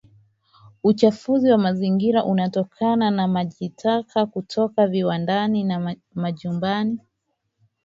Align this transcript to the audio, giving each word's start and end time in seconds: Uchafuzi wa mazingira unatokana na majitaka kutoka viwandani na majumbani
Uchafuzi 0.83 1.51
wa 1.51 1.57
mazingira 1.57 2.25
unatokana 2.25 3.11
na 3.11 3.27
majitaka 3.27 4.25
kutoka 4.25 4.87
viwandani 4.87 5.63
na 5.63 5.97
majumbani 6.15 6.99